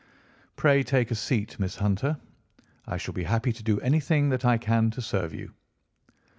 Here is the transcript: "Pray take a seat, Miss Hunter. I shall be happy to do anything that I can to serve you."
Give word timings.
"Pray 0.55 0.81
take 0.81 1.11
a 1.11 1.13
seat, 1.13 1.59
Miss 1.59 1.75
Hunter. 1.75 2.17
I 2.87 2.97
shall 2.97 3.13
be 3.13 3.21
happy 3.25 3.53
to 3.53 3.61
do 3.61 3.79
anything 3.81 4.29
that 4.29 4.43
I 4.45 4.57
can 4.57 4.89
to 4.89 4.99
serve 4.99 5.31
you." 5.31 5.53